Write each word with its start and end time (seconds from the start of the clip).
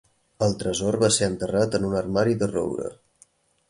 El 0.45 0.55
tresor 0.63 0.97
va 1.05 1.11
ser 1.19 1.29
enterrat 1.33 1.79
en 1.81 1.87
un 1.93 1.97
armari 2.03 2.37
de 2.43 2.53
roure. 2.57 2.95